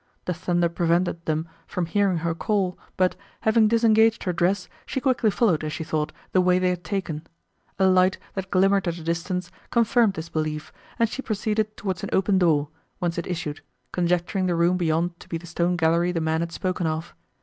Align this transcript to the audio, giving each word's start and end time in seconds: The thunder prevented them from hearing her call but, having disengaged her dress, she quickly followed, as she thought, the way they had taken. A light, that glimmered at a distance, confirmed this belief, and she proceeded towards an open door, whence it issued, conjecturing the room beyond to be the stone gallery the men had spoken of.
The 0.25 0.33
thunder 0.33 0.67
prevented 0.67 1.23
them 1.25 1.47
from 1.67 1.85
hearing 1.85 2.17
her 2.25 2.33
call 2.33 2.75
but, 2.97 3.15
having 3.41 3.67
disengaged 3.67 4.23
her 4.23 4.33
dress, 4.33 4.67
she 4.87 4.99
quickly 4.99 5.29
followed, 5.29 5.63
as 5.63 5.73
she 5.73 5.83
thought, 5.83 6.11
the 6.31 6.41
way 6.41 6.57
they 6.57 6.69
had 6.71 6.83
taken. 6.83 7.27
A 7.77 7.85
light, 7.85 8.17
that 8.33 8.49
glimmered 8.49 8.87
at 8.87 8.97
a 8.97 9.03
distance, 9.03 9.51
confirmed 9.69 10.13
this 10.15 10.27
belief, 10.29 10.73
and 10.97 11.07
she 11.07 11.21
proceeded 11.21 11.77
towards 11.77 12.01
an 12.01 12.09
open 12.13 12.39
door, 12.39 12.69
whence 12.97 13.19
it 13.19 13.27
issued, 13.27 13.61
conjecturing 13.91 14.47
the 14.47 14.55
room 14.55 14.75
beyond 14.75 15.19
to 15.19 15.29
be 15.29 15.37
the 15.37 15.45
stone 15.45 15.77
gallery 15.77 16.11
the 16.11 16.19
men 16.19 16.39
had 16.41 16.51
spoken 16.51 16.87
of. 16.87 17.13